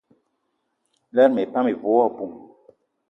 [1.15, 2.33] Lerma epan ive wo aboum.